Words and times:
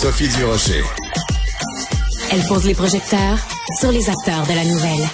Sophie 0.00 0.28
Durocher. 0.28 0.84
Elle 2.30 2.46
pose 2.46 2.64
les 2.64 2.74
projecteurs 2.74 3.36
sur 3.80 3.90
les 3.90 4.08
acteurs 4.08 4.46
de 4.46 4.54
la 4.54 4.64
nouvelle. 4.64 5.08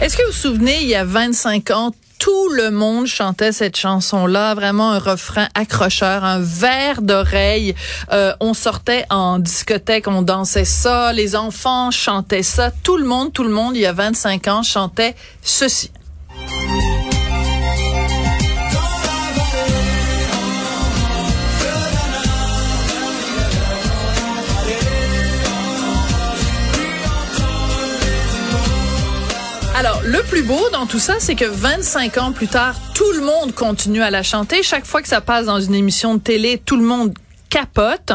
Est-ce 0.00 0.16
que 0.16 0.22
vous 0.22 0.32
vous 0.32 0.34
souvenez, 0.34 0.78
il 0.80 0.88
y 0.88 0.94
a 0.94 1.04
25 1.04 1.70
ans, 1.72 1.92
tout 2.18 2.48
le 2.48 2.70
monde 2.70 3.04
chantait 3.04 3.52
cette 3.52 3.76
chanson-là, 3.76 4.54
vraiment 4.54 4.92
un 4.92 4.98
refrain 4.98 5.48
accrocheur, 5.54 6.24
un 6.24 6.40
verre 6.40 7.02
d'oreille. 7.02 7.74
Euh, 8.12 8.32
on 8.40 8.54
sortait 8.54 9.04
en 9.10 9.38
discothèque, 9.38 10.08
on 10.08 10.22
dansait 10.22 10.64
ça, 10.64 11.12
les 11.12 11.36
enfants 11.36 11.90
chantaient 11.90 12.42
ça, 12.42 12.70
tout 12.70 12.96
le 12.96 13.04
monde, 13.04 13.30
tout 13.34 13.44
le 13.44 13.50
monde, 13.50 13.76
il 13.76 13.82
y 13.82 13.86
a 13.86 13.92
25 13.92 14.48
ans, 14.48 14.62
chantait 14.62 15.14
ceci. 15.42 15.90
Le 30.10 30.22
plus 30.24 30.42
beau 30.42 30.58
dans 30.72 30.86
tout 30.86 30.98
ça, 30.98 31.14
c'est 31.20 31.36
que 31.36 31.44
25 31.44 32.18
ans 32.18 32.32
plus 32.32 32.48
tard, 32.48 32.74
tout 32.94 33.12
le 33.12 33.20
monde 33.20 33.54
continue 33.54 34.02
à 34.02 34.10
la 34.10 34.24
chanter. 34.24 34.64
Chaque 34.64 34.84
fois 34.84 35.02
que 35.02 35.08
ça 35.08 35.20
passe 35.20 35.46
dans 35.46 35.60
une 35.60 35.74
émission 35.74 36.16
de 36.16 36.20
télé, 36.20 36.60
tout 36.64 36.76
le 36.76 36.82
monde 36.82 37.14
capote. 37.50 38.12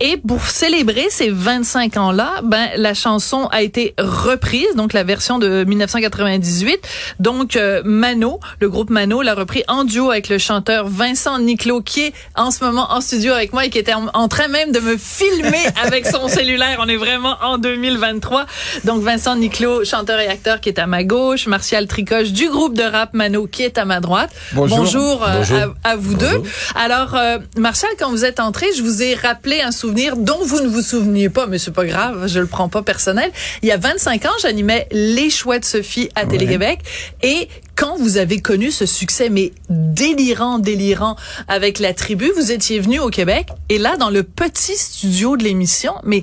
Et 0.00 0.16
pour 0.16 0.46
célébrer 0.46 1.08
ces 1.10 1.28
25 1.28 1.96
ans-là, 1.96 2.40
ben 2.44 2.68
la 2.76 2.94
chanson 2.94 3.48
a 3.50 3.62
été 3.62 3.94
reprise, 3.98 4.74
donc 4.76 4.92
la 4.92 5.02
version 5.02 5.38
de 5.38 5.64
1998. 5.64 6.78
Donc 7.18 7.56
euh, 7.56 7.82
Mano, 7.84 8.40
le 8.60 8.70
groupe 8.70 8.90
Mano 8.90 9.22
l'a 9.22 9.34
repris 9.34 9.64
en 9.68 9.84
duo 9.84 10.10
avec 10.10 10.28
le 10.28 10.38
chanteur 10.38 10.88
Vincent 10.88 11.38
Niclot 11.40 11.82
qui 11.82 12.02
est 12.02 12.14
en 12.36 12.50
ce 12.50 12.64
moment 12.64 12.92
en 12.92 13.00
studio 13.00 13.32
avec 13.32 13.52
moi 13.52 13.66
et 13.66 13.70
qui 13.70 13.78
était 13.78 13.92
en, 13.92 14.28
train 14.28 14.48
même 14.48 14.70
de 14.70 14.78
me 14.78 14.96
filmer 14.96 15.66
avec 15.82 16.06
son 16.06 16.28
cellulaire. 16.28 16.78
On 16.80 16.88
est 16.88 16.96
vraiment 16.96 17.36
en 17.42 17.58
2023. 17.58 18.46
Donc 18.84 19.02
Vincent 19.02 19.34
Niclot, 19.34 19.84
chanteur 19.84 20.20
et 20.20 20.28
acteur 20.28 20.60
qui 20.60 20.68
est 20.68 20.78
à 20.78 20.86
ma 20.86 21.02
gauche, 21.02 21.48
Martial 21.48 21.88
Tricoche 21.88 22.30
du 22.30 22.48
groupe 22.48 22.74
de 22.74 22.84
rap 22.84 23.14
Mano 23.14 23.48
qui 23.48 23.64
est 23.64 23.78
à 23.78 23.84
ma 23.84 23.98
droite. 23.98 24.30
Bonjour, 24.52 24.78
Bonjour, 24.78 25.24
euh, 25.24 25.38
Bonjour. 25.38 25.74
À, 25.82 25.88
à, 25.90 25.96
vous 25.96 26.14
deux. 26.14 26.42
Alors 26.76 27.16
euh, 27.16 27.38
Martial, 27.56 27.90
quand 27.98 28.10
vous 28.10 28.24
êtes 28.24 28.38
entré 28.38 28.59
je 28.76 28.82
vous 28.82 29.02
ai 29.02 29.14
rappelé 29.14 29.60
un 29.60 29.70
souvenir 29.70 30.16
dont 30.16 30.38
vous 30.44 30.60
ne 30.60 30.68
vous 30.68 30.82
souveniez 30.82 31.28
pas, 31.28 31.46
mais 31.46 31.58
c'est 31.58 31.70
pas 31.70 31.86
grave, 31.86 32.26
je 32.26 32.40
le 32.40 32.46
prends 32.46 32.68
pas 32.68 32.82
personnel. 32.82 33.30
Il 33.62 33.68
y 33.68 33.72
a 33.72 33.76
25 33.76 34.24
ans, 34.26 34.38
j'animais 34.40 34.86
Les 34.92 35.30
Choix 35.30 35.58
de 35.58 35.64
Sophie 35.64 36.10
à 36.14 36.26
Télé-Québec. 36.26 36.80
Et 37.22 37.48
quand 37.74 37.96
vous 37.96 38.18
avez 38.18 38.40
connu 38.40 38.70
ce 38.70 38.84
succès, 38.86 39.30
mais 39.30 39.52
délirant, 39.70 40.58
délirant 40.58 41.16
avec 41.48 41.78
la 41.78 41.94
tribu, 41.94 42.30
vous 42.36 42.52
étiez 42.52 42.80
venu 42.80 42.98
au 42.98 43.08
Québec. 43.08 43.48
Et 43.68 43.78
là, 43.78 43.96
dans 43.96 44.10
le 44.10 44.22
petit 44.22 44.76
studio 44.76 45.36
de 45.36 45.44
l'émission, 45.44 45.94
mais 46.04 46.22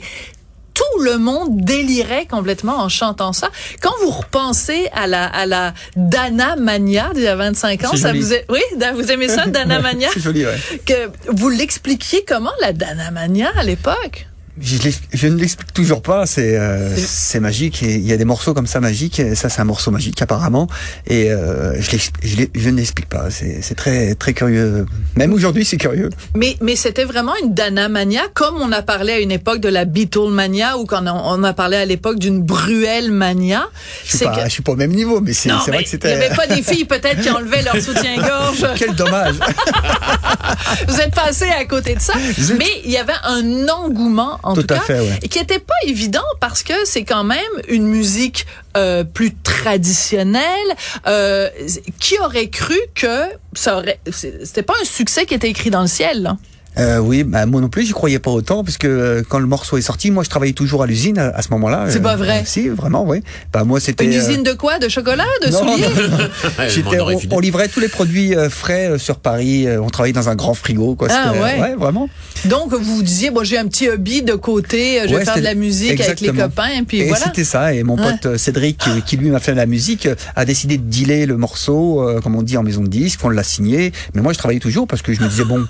le 1.00 1.18
monde 1.18 1.62
délirait 1.62 2.26
complètement 2.26 2.78
en 2.78 2.90
chantant 2.90 3.34
ça. 3.34 3.50
Quand 3.82 3.94
vous 4.02 4.12
repensez 4.12 4.90
à 4.94 5.08
la, 5.08 5.26
à 5.26 5.46
la 5.46 5.74
Dana 5.96 6.56
Mania 6.56 7.12
d'il 7.14 7.24
y 7.24 7.28
a 7.28 7.36
25 7.36 7.84
ans, 7.86 7.96
ça 7.96 8.10
joli. 8.10 8.20
vous 8.20 8.34
est, 8.34 8.46
oui, 8.50 8.62
vous 8.94 9.12
aimez 9.12 9.30
ça, 9.30 9.46
Dana 9.48 9.80
Mania? 9.82 10.10
C'est 10.14 10.22
joli, 10.22 10.46
ouais. 10.46 10.58
Que 10.86 11.10
vous 11.32 11.50
l'expliquiez 11.50 12.24
comment 12.28 12.52
la 12.62 12.74
Dana 12.74 13.12
Mania 13.12 13.52
à 13.58 13.64
l'époque? 13.64 14.28
Je, 14.60 15.28
ne 15.28 15.36
l'explique 15.36 15.74
toujours 15.74 16.02
pas, 16.02 16.26
c'est 16.26 16.58
euh, 16.58 16.96
C'est- 16.98 17.40
magique. 17.40 17.84
Et 17.84 17.96
il 17.96 18.08
y 18.08 18.14
a 18.14 18.18
des 18.18 18.26
morceaux 18.26 18.54
comme 18.54 18.68
ça 18.68 18.80
magiques. 18.80 19.20
et 19.20 19.36
Ça, 19.36 19.50
c'est 19.50 19.62
un 19.62 19.66
morceau 19.66 19.92
magique 19.92 20.22
apparemment. 20.22 20.68
Et 21.06 21.32
euh, 21.32 21.80
je, 21.82 22.70
ne 22.70 22.76
l'explique 22.76 23.10
pas. 23.10 23.30
C'est 23.30 23.76
très 23.76 24.16
très 24.16 24.34
curieux. 24.34 24.86
Même 25.16 25.34
aujourd'hui, 25.34 25.66
c'est 25.66 25.78
curieux. 25.78 26.10
Mais, 26.36 26.58
mais 26.62 26.76
c'était 26.76 27.04
vraiment 27.04 27.34
une 27.44 27.54
Dana 27.54 27.90
Mania, 27.90 28.24
comme 28.34 28.56
on 28.62 28.72
a 28.72 28.82
parlé 28.82 29.14
à 29.14 29.20
une 29.20 29.32
époque 29.32 29.60
de 29.60 29.70
la 29.70 29.86
Beatlemania 29.86 30.78
ou 30.78 30.86
quand 30.86 31.06
on, 31.08 31.44
a 31.44 31.54
parlé 31.54 31.78
à 31.78 31.86
l'époque 31.86 32.20
d'une 32.20 32.42
Bruelle 32.42 33.12
Mania. 33.12 33.68
Je 34.06 34.18
suis 34.18 34.26
pas, 34.26 34.46
je 34.46 34.50
suis 34.50 34.64
pas 34.64 34.72
au 34.72 34.76
même 34.76 34.92
niveau, 34.92 35.22
mais 35.22 35.34
c'est 35.34 35.50
vrai 35.50 35.60
que 35.68 35.74
il 35.74 35.80
n'y 35.80 35.86
c'était. 35.88 36.12
avait 36.14 36.36
pas 36.36 36.48
des 36.48 36.64
filles 36.64 36.86
peut-être 36.86 37.22
qui 37.22 37.30
enlevaient 37.30 37.62
leur 37.62 37.80
soutien-gorge. 37.80 38.66
Quel 38.78 38.96
dommage. 38.96 39.36
Vous 40.88 41.00
êtes 41.00 41.14
passé 41.14 41.46
à 41.46 41.66
côté 41.66 41.96
de 41.96 42.02
ça. 42.02 42.14
Zut. 42.40 42.58
Mais 42.58 42.82
il 42.86 42.92
y 42.92 42.98
avait 42.98 43.14
un 43.24 43.68
engouement, 43.70 44.40
en 44.48 44.54
Tout 44.56 44.64
tout, 44.64 44.74
à 44.74 44.78
cas, 44.78 44.84
fait, 44.84 45.00
ouais. 45.00 45.20
qui 45.28 45.40
était 45.40 45.60
pas 45.60 45.74
évident 45.86 46.24
parce 46.40 46.64
que 46.64 46.74
c'est 46.86 47.04
quand 47.04 47.24
même 47.24 47.38
une 47.68 47.86
musique 47.86 48.46
euh, 48.78 49.04
plus 49.04 49.36
traditionnelle. 49.36 50.42
Euh, 51.06 51.50
qui 52.00 52.18
aurait 52.20 52.50
cru 52.50 52.78
que 52.96 53.24
ça 53.54 53.78
aurait... 53.78 54.00
C'était 54.12 54.64
pas 54.64 54.76
un 54.82 54.86
succès 54.86 55.26
qui 55.26 55.34
était 55.34 55.50
écrit 55.50 55.70
dans 55.70 55.82
le 55.82 55.88
ciel, 55.88 56.22
là. 56.24 56.38
Euh, 56.80 57.00
oui, 57.00 57.24
bah, 57.24 57.46
moi 57.46 57.60
non 57.62 57.70
plus, 57.70 57.86
j'y 57.86 57.92
croyais 57.92 58.20
pas 58.20 58.32
autant, 58.32 58.64
parce 58.64 58.78
que 58.78 58.88
euh, 58.88 59.24
quand 59.28 59.40
le 59.40 59.48
morceau 59.48 59.78
est 59.78 59.82
sorti, 59.82 60.12
moi 60.12 60.24
je 60.24 60.30
travaillais 60.30 60.54
toujours 60.54 60.84
à 60.84 60.88
l'usine 60.88 61.18
à, 61.18 61.30
à 61.30 61.42
ce 61.42 61.50
moment-là. 61.52 61.86
C'est 61.90 62.02
pas 62.02 62.16
vrai. 62.16 62.44
Si, 62.46 62.70
vraiment, 62.70 63.04
oui. 63.08 63.24
Bah 63.52 63.64
moi 63.64 63.80
c'était. 63.80 64.06
Une 64.06 64.14
euh, 64.14 64.18
usine 64.30 64.44
de 64.44 64.54
quoi? 64.54 64.78
De 64.80 64.88
chocolat? 64.90 65.26
De 65.46 65.52
non, 65.52 65.60
souliers? 65.60 65.88
non, 65.88 66.18
non. 66.18 66.18
Ouais, 66.60 66.70
J'étais- 66.70 67.00
on 67.32 67.40
livrait 67.40 67.68
tous 67.68 67.80
les 67.80 67.88
produits 67.88 68.36
euh, 68.36 68.50
frais 68.50 68.90
euh, 68.92 68.98
sur 68.98 69.18
Paris. 69.18 69.68
euh, 69.68 69.82
on 69.82 69.90
travaillait 69.90 70.14
dans 70.14 70.30
un 70.30 70.36
grand 70.36 70.54
frigo, 70.54 70.96
quoi. 70.96 71.08
Ah, 71.12 71.34
euh, 71.36 71.42
ouais. 71.62 71.76
vraiment. 71.76 72.10
Donc, 72.46 72.74
vous 72.74 72.98
vous 72.98 73.04
disiez, 73.04 73.32
bon, 73.32 73.44
j'ai 73.44 73.58
un 73.58 73.68
petit 73.68 73.90
hobby 73.90 74.22
de 74.22 74.34
côté, 74.36 75.00
je 75.04 75.10
vais 75.10 75.16
Ouais, 75.18 75.26
faire 75.26 75.38
de 75.38 75.42
la 75.42 75.56
musique 75.56 76.00
avec 76.00 76.20
les 76.22 76.32
copains, 76.32 76.70
et 76.80 76.84
puis 76.84 77.00
Et 77.00 77.08
voilà. 77.08 77.26
c'était 77.26 77.44
ça. 77.44 77.74
Et 77.74 77.84
mon 77.84 77.98
Ouais. 77.98 78.12
pote 78.12 78.26
euh, 78.28 78.38
Cédric, 78.38 78.78
qui, 78.78 79.02
qui, 79.02 79.18
lui 79.18 79.30
m'a 79.32 79.40
fait 79.40 79.52
de 79.54 79.58
la 79.58 79.66
musique, 79.66 80.06
euh, 80.06 80.16
a 80.36 80.46
décidé 80.46 80.78
de 80.78 80.84
dealer 80.84 81.26
le 81.26 81.38
morceau, 81.38 82.02
euh, 82.08 82.22
comme 82.22 82.36
on 82.36 82.44
dit 82.44 82.56
en 82.58 82.64
maison 82.64 82.82
de 82.84 82.88
disque. 82.88 83.20
On 83.24 83.30
l'a 83.30 83.44
signé. 83.44 83.92
Mais 84.14 84.22
moi, 84.22 84.34
je 84.34 84.38
travaillais 84.38 84.60
toujours 84.60 84.88
parce 84.88 85.02
que 85.02 85.14
je 85.14 85.22
me 85.22 85.28
disais 85.28 85.44
bon. 85.46 85.66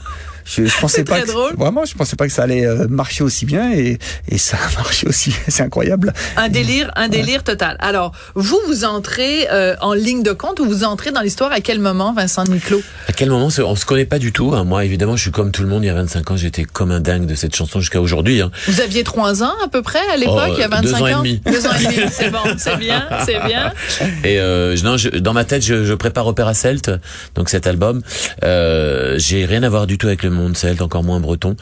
Je, 0.47 0.65
je 0.65 0.79
pensais 0.79 1.03
pas 1.03 1.17
très 1.17 1.23
que, 1.23 1.27
drôle. 1.31 1.53
vraiment 1.57 1.83
je 1.85 1.93
pensais 1.93 2.15
pas 2.15 2.25
que 2.25 2.31
ça 2.33 2.43
allait 2.43 2.65
euh, 2.65 2.87
marcher 2.87 3.23
aussi 3.23 3.45
bien 3.45 3.71
et, 3.73 3.99
et 4.29 4.37
ça 4.37 4.55
a 4.57 4.75
marché 4.81 5.05
aussi 5.07 5.33
c'est 5.49 5.63
incroyable 5.63 6.13
Un 6.37 6.47
délire, 6.49 6.89
un 6.95 7.09
délire 7.09 7.43
total. 7.43 7.75
Alors, 7.79 8.13
vous, 8.35 8.59
vous 8.67 8.85
entrez 8.85 9.47
euh, 9.51 9.75
en 9.81 9.93
ligne 9.93 10.23
de 10.23 10.31
compte 10.31 10.59
ou 10.59 10.65
vous 10.65 10.83
entrez 10.83 11.11
dans 11.11 11.21
l'histoire 11.21 11.51
à 11.51 11.59
quel 11.59 11.79
moment, 11.79 12.13
Vincent 12.13 12.43
Niclot? 12.45 12.81
À 13.07 13.11
quel 13.13 13.29
moment? 13.29 13.49
On 13.59 13.75
se 13.75 13.85
connaît 13.85 14.05
pas 14.05 14.19
du 14.19 14.31
tout. 14.31 14.53
hein. 14.55 14.63
Moi, 14.63 14.85
évidemment, 14.85 15.15
je 15.15 15.21
suis 15.23 15.31
comme 15.31 15.51
tout 15.51 15.61
le 15.63 15.67
monde. 15.67 15.83
Il 15.83 15.87
y 15.87 15.89
a 15.89 15.93
25 15.95 16.31
ans, 16.31 16.37
j'étais 16.37 16.63
comme 16.63 16.91
un 16.91 16.99
dingue 16.99 17.25
de 17.25 17.35
cette 17.35 17.55
chanson 17.55 17.79
jusqu'à 17.79 17.99
aujourd'hui. 18.01 18.41
hein. 18.41 18.51
Vous 18.67 18.79
aviez 18.81 19.03
trois 19.03 19.43
ans 19.43 19.53
à 19.63 19.67
peu 19.67 19.81
près 19.81 19.99
à 20.13 20.17
l'époque, 20.17 20.35
Oh, 20.49 20.53
il 20.55 20.59
y 20.59 20.63
a 20.63 20.67
25 20.67 20.81
deux 20.83 20.93
ans 20.93 21.07
et 21.07 21.13
ans? 21.13 21.17
demi. 21.19 21.41
Deux 21.45 21.67
ans 21.67 21.71
et 21.79 21.83
demi. 21.85 22.09
C'est 22.11 22.29
bon, 22.29 22.39
c'est 22.57 22.77
bien, 22.77 23.07
c'est 23.25 23.39
bien. 23.45 23.73
Et 24.23 24.39
euh, 24.39 24.75
non, 24.83 24.97
je- 24.97 25.09
dans 25.09 25.33
ma 25.33 25.43
tête, 25.45 25.63
je, 25.63 25.83
je 25.83 25.93
prépare 25.93 26.27
Opéra 26.27 26.53
Celte, 26.53 26.91
donc 27.35 27.49
cet 27.49 27.67
album. 27.67 28.01
Euh, 28.43 29.15
j'ai 29.17 29.45
rien 29.45 29.63
à 29.63 29.69
voir 29.69 29.87
du 29.87 29.97
tout 29.97 30.07
avec 30.07 30.23
le 30.23 30.29
monde 30.37 30.55
celte, 30.55 30.81
encore 30.81 31.03
moins 31.03 31.19
breton. 31.19 31.55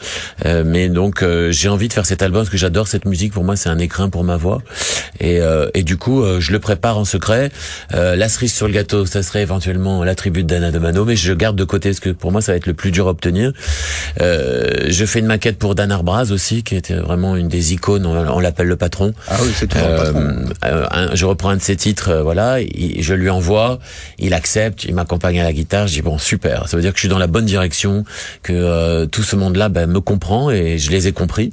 Euh, 0.44 0.62
mais 0.64 0.88
donc, 0.88 1.22
euh, 1.22 1.50
j'ai 1.52 1.68
envie 1.68 1.88
de 1.88 1.92
faire 1.92 2.06
cet 2.06 2.22
album 2.22 2.42
parce 2.42 2.50
que 2.50 2.56
j'adore 2.56 2.86
cette 2.88 3.04
musique. 3.06 3.32
Pour 3.32 3.42
moi, 3.44 3.56
c'est 3.56 3.68
un 3.68 3.78
écrin 3.78 4.08
pour 4.10 4.22
ma 4.24 4.36
voix. 4.36 4.62
Et, 5.20 5.40
euh, 5.40 5.68
et 5.74 5.82
du 5.82 5.96
coup, 5.96 6.22
euh, 6.22 6.40
je 6.40 6.52
le 6.52 6.58
prépare 6.60 6.98
en 6.98 7.04
secret. 7.04 7.50
Euh, 7.94 8.14
la 8.16 8.28
cerise 8.28 8.52
sur 8.54 8.66
le 8.68 8.72
gâteau, 8.74 9.06
ça 9.06 9.22
serait 9.22 9.42
éventuellement 9.42 10.04
la 10.04 10.14
d'Anna 10.14 10.70
de 10.72 10.78
Mano, 10.78 11.04
mais 11.04 11.14
je 11.16 11.32
garde 11.32 11.56
de 11.56 11.64
côté 11.64 11.90
parce 11.90 12.00
que 12.00 12.10
pour 12.10 12.32
moi, 12.32 12.40
ça 12.40 12.52
va 12.52 12.56
être 12.56 12.66
le 12.66 12.74
plus 12.74 12.90
dur 12.90 13.06
à 13.06 13.10
obtenir. 13.10 13.52
Euh, 14.20 14.86
je 14.88 15.04
fais 15.04 15.20
une 15.20 15.26
maquette 15.26 15.58
pour 15.58 15.74
Dan 15.74 15.90
Arbraz 15.92 16.32
aussi, 16.32 16.62
qui 16.62 16.74
était 16.76 16.94
vraiment 16.94 17.36
une 17.36 17.48
des 17.48 17.72
icônes. 17.72 18.06
On, 18.06 18.16
on 18.16 18.40
l'appelle 18.40 18.66
le 18.66 18.76
patron. 18.76 19.12
ah 19.28 19.36
oui 19.42 19.50
c'est 19.54 19.66
toujours 19.68 19.88
le 19.88 19.96
patron 19.96 20.44
un- 20.90 21.14
je 21.14 21.24
reprends 21.26 21.50
un 21.50 21.56
de 21.56 21.62
ses 21.62 21.76
titres, 21.76 22.14
voilà, 22.22 22.60
il- 22.60 23.02
je 23.02 23.14
lui 23.14 23.30
envoie, 23.30 23.78
il 24.18 24.34
accepte, 24.34 24.84
il 24.84 24.94
m'accompagne 24.94 25.40
à 25.40 25.44
la 25.44 25.52
guitare, 25.52 25.86
je 25.86 25.94
dis 25.94 26.02
bon 26.02 26.18
super, 26.18 26.68
ça 26.68 26.76
veut 26.76 26.82
dire 26.82 26.92
que 26.92 26.96
je 26.98 27.02
suis 27.02 27.08
dans 27.08 27.18
la 27.18 27.26
bonne 27.26 27.44
direction, 27.44 28.04
que 28.42 28.52
euh, 28.66 29.06
tout 29.06 29.22
ce 29.22 29.36
monde-là 29.36 29.68
ben, 29.68 29.86
me 29.86 30.00
comprend 30.00 30.50
et 30.50 30.78
je 30.78 30.90
les 30.90 31.06
ai 31.08 31.12
compris. 31.12 31.52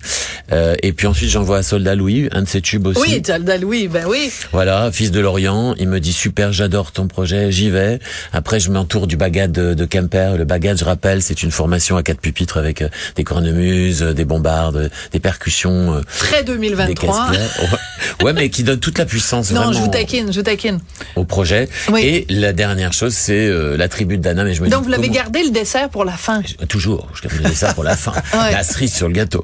Euh, 0.51 0.75
et 0.83 0.91
puis 0.93 1.07
ensuite 1.07 1.29
j'envoie 1.29 1.57
à 1.59 1.63
Soldat 1.63 1.95
Louis, 1.95 2.27
un 2.31 2.41
de 2.43 2.47
ses 2.47 2.61
tubes 2.61 2.87
aussi. 2.87 2.99
Oui, 3.01 3.21
Soldat 3.25 3.57
Louis, 3.57 3.87
ben 3.87 4.05
oui. 4.07 4.31
Voilà, 4.51 4.91
fils 4.91 5.11
de 5.11 5.19
Lorient, 5.19 5.75
il 5.77 5.87
me 5.87 5.99
dit 5.99 6.13
super, 6.13 6.51
j'adore 6.51 6.91
ton 6.91 7.07
projet, 7.07 7.51
j'y 7.51 7.69
vais. 7.69 7.99
Après, 8.33 8.59
je 8.59 8.69
m'entoure 8.71 9.07
du 9.07 9.17
bagad 9.17 9.51
de, 9.51 9.73
de 9.73 9.85
Kemper. 9.85 10.37
Le 10.37 10.45
bagad, 10.45 10.77
je 10.77 10.83
rappelle, 10.85 11.21
c'est 11.21 11.43
une 11.43 11.51
formation 11.51 11.95
à 11.97 12.03
quatre 12.03 12.19
pupitres 12.19 12.57
avec 12.57 12.81
euh, 12.81 12.89
des 13.15 13.23
cornemuses, 13.23 14.01
euh, 14.03 14.13
des 14.13 14.25
bombardes, 14.25 14.89
des 15.11 15.19
percussions, 15.19 15.95
euh, 15.95 16.01
Très 16.19 16.43
des 16.43 16.53
2023. 16.53 17.15
casse-claires. 17.29 17.69
Ouais. 18.23 18.33
mais 18.33 18.49
qui 18.49 18.63
donne 18.63 18.79
toute 18.79 18.97
la 18.97 19.05
puissance 19.05 19.51
Non, 19.51 19.61
vraiment 19.61 19.73
je 19.73 19.79
vous 19.79 19.87
taquine, 19.87 20.31
je 20.31 20.37
vous 20.39 20.43
taquine. 20.43 20.79
au 21.15 21.23
projet. 21.25 21.69
Oui. 21.91 22.01
Et 22.03 22.25
la 22.33 22.53
dernière 22.53 22.93
chose, 22.93 23.13
c'est 23.13 23.47
euh, 23.47 23.77
la 23.77 23.87
tribu 23.87 24.17
de 24.17 24.21
Dana. 24.23 24.43
Mais 24.43 24.53
je 24.53 24.61
me 24.61 24.69
Donc, 24.69 24.81
dis, 24.81 24.85
vous 24.85 24.91
l'avez 24.91 25.03
comment- 25.07 25.13
gardé 25.15 25.43
le 25.43 25.51
dessert 25.51 25.89
pour 25.89 26.05
la 26.05 26.13
fin? 26.13 26.41
Toujours, 26.67 27.02
je 27.13 27.27
gardais 27.27 27.55
ça 27.55 27.73
pour 27.73 27.83
la 27.83 27.95
fin. 27.95 28.13
Ouais. 28.33 28.51
La 28.51 28.63
cerise 28.63 28.93
sur 28.93 29.07
le 29.07 29.13
gâteau. 29.13 29.43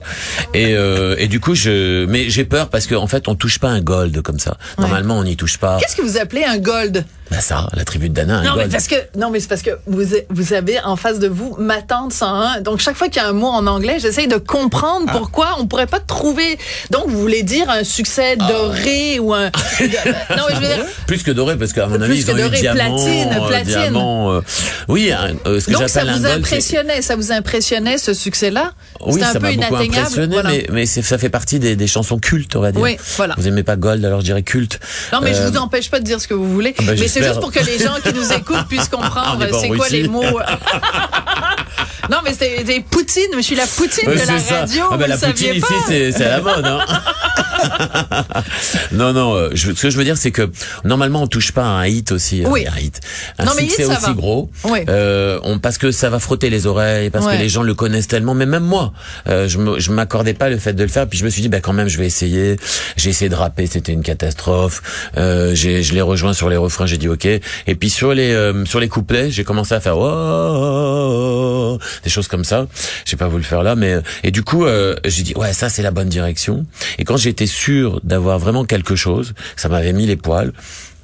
Et, 0.54 0.74
euh, 0.74 1.16
et 1.18 1.28
du 1.28 1.40
coup, 1.40 1.56
je, 1.56 2.06
mais 2.06 2.30
j'ai 2.30 2.46
peur 2.46 2.70
parce 2.70 2.88
qu'en 2.88 3.04
en 3.04 3.08
fait, 3.08 3.28
on 3.28 3.36
touche 3.36 3.60
pas 3.60 3.70
un 3.70 3.82
gold 3.82 4.22
comme 4.22 4.40
ça. 4.40 4.58
Normalement, 4.78 5.18
on 5.18 5.24
n'y 5.24 5.36
touche 5.38 5.58
pas. 5.58 5.78
Qu'est-ce 5.80 5.96
que 5.96 6.02
vous 6.02 6.18
appelez 6.18 6.44
un 6.44 6.58
gold? 6.58 7.06
Bah 7.32 7.42
ça, 7.42 7.68
la 7.74 7.86
tribu 7.86 8.10
de 8.10 8.14
Dana. 8.16 8.42
Non, 8.42 8.54
mais 8.58 8.68
parce 8.68 8.88
que 8.88 8.96
non, 9.18 9.30
mais 9.30 9.40
c'est 9.40 9.48
parce 9.48 9.62
que 9.62 9.72
vous 9.86 10.04
vous 10.30 10.54
avez 10.54 10.80
en 10.82 10.96
face 10.96 11.20
de 11.20 11.28
vous 11.28 11.56
ma 11.60 11.82
tante 11.82 12.12
101. 12.12 12.62
Donc 12.62 12.80
chaque 12.80 12.96
fois 12.96 13.08
qu'il 13.08 13.22
y 13.22 13.26
a 13.26 13.30
un 13.30 13.34
mot 13.34 13.48
en 13.48 13.68
anglais, 13.68 13.98
j'essaye 14.00 14.28
de 14.28 14.38
comprendre 14.38 15.06
Ah. 15.10 15.12
pourquoi 15.18 15.56
on 15.60 15.68
pourrait 15.68 15.86
pas 15.88 16.00
trouver. 16.00 16.58
Donc 16.90 17.04
vous 17.08 17.20
voulez 17.20 17.44
dire 17.44 17.70
un 17.70 17.84
succès 17.84 18.36
Ah. 18.40 18.48
doré 18.52 19.20
ou 19.20 19.34
un 19.34 19.46
Non, 19.80 20.44
mais 20.50 20.56
je 20.56 20.60
veux 20.62 20.68
dire 20.76 20.86
Plus 21.08 21.22
que 21.24 21.32
doré, 21.32 21.56
parce 21.58 21.74
qu'à 21.74 21.86
mon 21.88 22.02
avis, 22.02 22.20
ils 22.22 22.32
ont 22.32 22.36
doré, 22.36 22.48
eu 22.58 22.62
diamant, 22.62 22.96
platine, 22.96 23.30
euh, 23.32 23.48
platine. 23.48 23.66
diamant, 23.68 24.32
euh, 24.34 24.42
oui, 24.88 25.12
un- 25.12 25.36
euh, 25.46 25.60
ce 25.60 25.68
que 25.68 25.72
Donc 25.74 25.88
ça 25.90 26.02
un 26.02 26.06
vous 26.16 26.24
gold, 26.24 26.38
impressionnait, 26.40 27.02
ça 27.02 27.16
vous 27.16 27.32
impressionnait 27.32 27.98
ce 27.98 28.14
succès-là 28.14 28.72
Oui, 29.02 29.22
un 29.22 29.34
ça 29.34 29.40
peu 29.40 29.40
m'a 29.40 29.54
beaucoup 29.70 29.76
impressionné, 29.76 30.34
voilà. 30.34 30.50
mais, 30.72 30.86
ça 30.88 31.18
fait 31.18 31.30
partie 31.30 31.60
des, 31.60 31.76
des 31.76 31.88
chansons 31.88 32.18
cultes, 32.18 32.56
on 32.56 32.62
va 32.62 32.72
dire. 32.72 32.82
Oui, 32.82 32.98
voilà. 33.18 33.36
Vous 33.38 33.48
aimez 33.48 33.64
pas 33.64 33.76
Gold, 33.76 34.04
alors 34.04 34.22
je 34.22 34.26
dirais 34.26 34.42
culte. 34.44 34.80
Non, 35.14 35.20
mais 35.22 35.34
je 35.36 35.42
vous 35.44 35.58
empêche 35.58 35.90
pas 35.92 36.00
de 36.00 36.06
dire 36.06 36.20
ce 36.20 36.28
que 36.28 36.34
vous 36.34 36.52
voulez. 36.52 36.74
Ah 36.80 36.84
ben, 36.84 36.98
mais 37.00 37.08
c'est 37.20 37.28
juste 37.28 37.40
pour 37.40 37.52
que 37.52 37.60
les 37.60 37.80
gens 37.80 37.96
qui 38.04 38.14
nous 38.14 38.32
écoutent 38.34 38.68
puissent 38.68 38.90
comprendre 38.98 39.46
c'est 39.60 39.70
quoi 39.70 39.88
les 39.90 40.08
mots. 40.08 40.24
non, 42.10 42.18
mais 42.24 42.34
c'est 42.38 42.64
c'est 42.66 42.80
Poutine. 42.82 43.30
Je 43.36 43.42
suis 43.42 43.56
la 43.56 43.68
Poutine 43.68 44.10
de 44.10 44.14
la 44.16 44.40
ça. 44.40 44.60
radio. 44.62 44.86
Ah 44.92 44.98
ben, 44.98 45.04
vous 45.04 45.10
la 45.10 45.16
le 45.16 45.20
saviez 45.20 45.60
poutine 45.60 45.62
pas. 45.62 45.76
ici, 45.76 45.84
c'est 45.88 46.12
c'est 46.12 46.26
à 46.26 46.38
la 46.38 46.42
mode. 46.42 46.66
Hein. 46.66 46.80
non, 48.92 49.14
non. 49.14 49.34
euh, 49.36 49.50
je, 49.54 49.74
ce 49.74 49.82
que 49.84 49.90
je 49.90 49.98
veux 49.98 50.04
dire, 50.04 50.18
c'est 50.18 50.32
que 50.32 50.50
normalement, 50.84 51.24
on 51.24 51.28
touche 51.28 51.52
pas 51.52 51.64
à 51.64 51.68
un 51.68 51.86
hit 51.88 52.12
aussi. 52.12 52.44
euh, 52.44 52.50
Oui. 52.50 52.66
Un 52.68 52.80
hit. 52.80 53.00
Un 53.38 53.46
Non, 53.46 53.52
mais 53.56 53.64
succès 53.64 53.84
hit, 53.84 53.88
ça 53.90 53.98
aussi 53.98 54.06
va. 54.08 54.14
gros. 54.14 54.50
Oui. 54.66 54.80
Euh, 54.90 55.40
on, 55.44 55.60
parce 55.60 55.78
que 55.78 55.92
ça 55.92 56.10
va 56.10 56.20
frotter 56.20 56.50
les 56.50 56.66
oreilles, 56.68 57.10
parce 57.10 57.26
Ouais. 57.26 57.38
que 57.38 57.42
les 57.42 57.50
gens 57.50 57.64
le 57.64 57.74
connaissent 57.74 58.08
tellement. 58.08 58.34
Mais 58.36 58.46
même 58.46 58.64
moi, 58.64 58.94
euh, 59.28 59.48
je 59.48 59.92
m'accordais 59.92 60.34
pas 60.34 60.50
le 60.50 60.58
fait 60.58 60.74
de 60.74 60.84
le 60.84 60.90
faire. 60.90 61.08
Puis 61.08 61.20
je 61.20 61.26
me 61.26 61.30
suis 61.30 61.42
dit, 61.42 61.50
bah 61.50 61.60
quand 61.62 61.74
même, 61.74 61.88
je 61.88 61.98
vais 61.98 62.06
essayer. 62.06 62.58
J'ai 62.98 63.10
essayé 63.10 63.30
de 63.30 63.36
rapper, 63.36 63.68
c'était 63.68 63.92
une 63.92 64.04
catastrophe. 64.04 64.82
Euh, 65.18 65.54
j'ai, 65.56 65.84
je 65.84 65.94
l'ai 65.94 66.02
rejoint 66.02 66.34
sur 66.34 66.50
les 66.50 66.58
refrains, 66.58 66.86
j'ai 66.86 66.98
dit 66.98 67.08
ok. 67.08 67.26
Et 67.26 67.42
puis 67.76 67.90
sur 67.90 68.14
les 68.14 68.32
euh, 68.34 68.66
sur 68.66 68.80
les 68.80 68.88
couplets, 68.88 69.32
j'ai 69.32 69.44
commencé 69.44 69.74
à 69.74 69.80
faire 69.80 69.98
oh, 69.98 70.10
oh, 70.10 71.78
oh, 71.78 71.80
des 72.04 72.10
choses 72.10 72.28
comme 72.28 72.44
ça. 72.44 72.68
J'ai 73.06 73.18
pas 73.18 73.28
voulu 73.28 73.44
le 73.44 73.48
faire 73.48 73.64
là, 73.64 73.76
mais 73.76 73.96
et 74.24 74.32
du 74.32 74.44
coup, 74.44 74.66
euh, 74.66 74.96
j'ai 75.06 75.24
dit 75.24 75.34
ouais, 75.36 75.54
ça 75.54 75.70
c'est 75.70 75.82
la 75.82 75.92
bonne 75.92 76.10
direction. 76.10 76.66
Et 76.98 77.04
quand 77.04 77.18
j'étais 77.18 77.48
sûr 77.50 78.00
d'avoir 78.04 78.40
vraiment 78.40 78.64
quelque 78.64 78.96
chose, 78.96 79.34
ça 79.58 79.68
m'avait 79.68 79.92
mis 79.94 80.06
les 80.06 80.16
poils. 80.16 80.54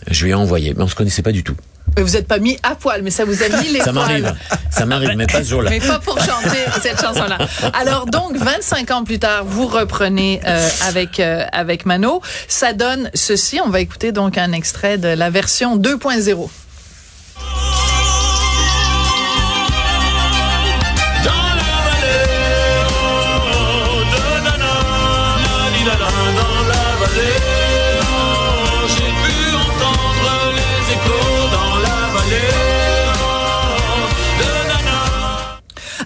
Je 0.09 0.23
lui 0.23 0.31
ai 0.31 0.35
envoyé, 0.35 0.73
mais 0.77 0.83
on 0.83 0.87
se 0.87 0.95
connaissait 0.95 1.21
pas 1.23 1.31
du 1.33 1.43
tout. 1.43 1.55
Mais 1.95 2.01
vous 2.03 2.15
êtes 2.17 2.27
pas 2.27 2.39
mis 2.39 2.57
à 2.63 2.75
poil, 2.75 3.01
mais 3.03 3.11
ça 3.11 3.25
vous 3.25 3.41
a 3.43 3.49
mis 3.61 3.69
les 3.69 3.79
Ça 3.79 3.85
poils. 3.93 3.93
m'arrive, 3.93 4.35
ça 4.71 4.85
m'arrive, 4.85 5.11
mais 5.15 5.27
pas 5.27 5.43
ce 5.43 5.49
jour-là. 5.49 5.69
Mais 5.69 5.79
pas 5.79 5.99
pour 5.99 6.17
chanter 6.19 6.57
cette 6.81 6.99
chanson-là. 6.99 7.37
Alors 7.79 8.05
donc, 8.05 8.35
25 8.35 8.91
ans 8.91 9.03
plus 9.03 9.19
tard, 9.19 9.43
vous 9.45 9.67
reprenez 9.67 10.41
euh, 10.45 10.67
avec 10.87 11.19
euh, 11.19 11.43
avec 11.51 11.85
Mano. 11.85 12.21
Ça 12.47 12.73
donne 12.73 13.09
ceci. 13.13 13.59
On 13.63 13.69
va 13.69 13.79
écouter 13.81 14.11
donc 14.11 14.37
un 14.37 14.51
extrait 14.51 14.97
de 14.97 15.07
la 15.09 15.29
version 15.29 15.77
2.0. 15.77 16.49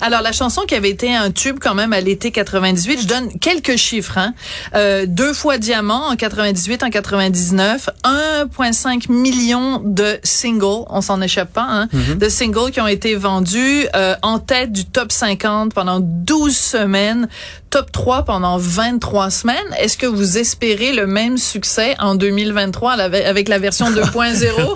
Alors, 0.09 0.23
la 0.23 0.31
chanson 0.31 0.63
qui 0.67 0.73
avait 0.73 0.89
été 0.89 1.13
un 1.15 1.29
tube 1.29 1.57
quand 1.61 1.75
même 1.75 1.93
à 1.93 2.01
l'été 2.01 2.31
98, 2.31 3.01
je 3.03 3.05
donne 3.05 3.29
quelques 3.39 3.75
chiffres. 3.75 4.17
Hein. 4.17 4.33
Euh, 4.73 5.05
deux 5.07 5.33
fois 5.33 5.59
diamant 5.59 6.07
en 6.09 6.15
98, 6.15 6.81
en 6.81 6.89
99, 6.89 7.91
1,5 8.03 9.11
million 9.11 9.79
de 9.85 10.17
singles, 10.23 10.83
on 10.89 11.01
s'en 11.01 11.21
échappe 11.21 11.53
pas, 11.53 11.67
hein, 11.69 11.89
de 12.19 12.27
singles 12.27 12.71
qui 12.71 12.81
ont 12.81 12.87
été 12.87 13.13
vendus 13.13 13.85
euh, 13.95 14.15
en 14.23 14.39
tête 14.39 14.71
du 14.71 14.85
top 14.85 15.11
50 15.11 15.75
pendant 15.75 15.99
12 15.99 16.57
semaines, 16.57 17.27
top 17.69 17.91
3 17.91 18.25
pendant 18.25 18.57
23 18.57 19.29
semaines. 19.29 19.57
Est-ce 19.79 19.95
que 19.95 20.07
vous 20.07 20.39
espérez 20.39 20.91
le 20.91 21.05
même 21.05 21.37
succès 21.37 21.95
en 21.99 22.15
2023 22.15 22.93
à 22.93 23.07
la- 23.07 23.29
avec 23.29 23.47
la 23.47 23.59
version 23.59 23.91
2.0? 23.91 24.75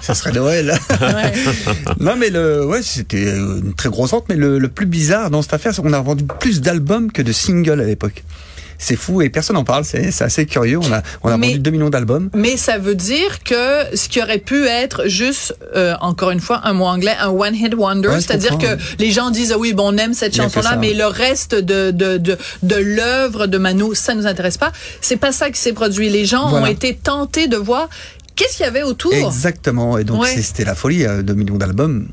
Ça 0.00 0.14
serait 0.14 0.32
Noël. 0.32 0.72
Ouais. 0.98 1.32
non, 2.00 2.16
mais 2.16 2.30
le, 2.30 2.64
ouais, 2.64 2.80
c'était 2.82 3.22
une 3.36 3.74
très 3.76 3.90
grosse 3.90 4.12
vente. 4.12 4.24
Mais 4.30 4.34
le, 4.36 4.61
le 4.62 4.68
plus 4.68 4.86
bizarre 4.86 5.30
dans 5.30 5.42
cette 5.42 5.52
affaire, 5.54 5.74
c'est 5.74 5.82
qu'on 5.82 5.92
a 5.92 6.00
vendu 6.00 6.24
plus 6.40 6.60
d'albums 6.60 7.12
que 7.12 7.20
de 7.22 7.32
singles 7.32 7.80
à 7.80 7.84
l'époque. 7.84 8.22
C'est 8.78 8.96
fou 8.96 9.22
et 9.22 9.28
personne 9.30 9.54
n'en 9.54 9.62
parle. 9.62 9.84
C'est 9.84 10.22
assez 10.22 10.44
curieux. 10.44 10.78
On 10.82 10.92
a, 10.92 11.02
on 11.22 11.28
a 11.30 11.36
Mais- 11.36 11.46
vendu 11.48 11.60
2 11.60 11.70
millions 11.70 11.88
d'albums. 11.90 12.30
Mais 12.34 12.56
ça 12.56 12.78
veut 12.78 12.96
dire 12.96 13.44
que 13.44 13.94
ce 13.96 14.08
qui 14.08 14.20
aurait 14.20 14.38
pu 14.38 14.66
être 14.66 15.06
juste, 15.06 15.54
euh, 15.76 15.94
encore 16.00 16.32
une 16.32 16.40
fois, 16.40 16.60
un 16.64 16.72
mot 16.72 16.86
anglais, 16.86 17.14
un 17.20 17.28
one 17.28 17.54
hit 17.54 17.74
wonder, 17.76 18.08
Ouais, 18.08 18.20
c'est-à-dire 18.20 18.58
que 18.58 18.76
les 18.98 19.12
gens 19.12 19.30
disent 19.30 19.52
ah 19.52 19.58
oui, 19.58 19.72
bon, 19.72 19.94
on 19.94 19.96
aime 19.98 20.14
cette 20.14 20.34
chanson-là, 20.34 20.74
mais 20.80 20.94
le 20.94 21.06
reste 21.06 21.54
de 21.54 21.92
de 21.92 22.16
de 22.16 22.36
de 22.64 22.74
l'œuvre 22.74 23.46
de 23.46 23.56
Manu, 23.56 23.94
ça 23.94 24.14
nous 24.16 24.26
intéresse 24.26 24.58
pas. 24.58 24.72
C'est 25.00 25.16
pas 25.16 25.30
ça 25.30 25.50
qui 25.52 25.60
s'est 25.60 25.74
produit. 25.74 26.08
Les 26.08 26.24
gens 26.24 26.48
Voilà. 26.48 26.66
ont 26.66 26.68
été 26.68 26.96
tentés 26.96 27.46
de 27.46 27.56
voir 27.56 27.88
qu'est-ce 28.36 28.56
qu'il 28.56 28.64
y 28.64 28.68
avait 28.68 28.82
autour? 28.82 29.12
Exactement. 29.14 29.98
Et 29.98 30.04
donc 30.04 30.22
Ouais. 30.22 30.40
c'était 30.42 30.64
la 30.64 30.74
folie. 30.74 31.04
euh, 31.06 31.22
2 31.22 31.34
millions 31.34 31.56
d'albums. 31.56 32.08